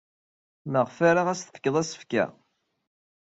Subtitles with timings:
[0.71, 2.25] Maɣef ara as-tefked asefk-a?